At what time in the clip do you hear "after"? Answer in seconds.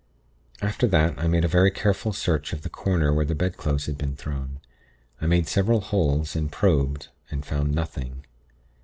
0.63-0.87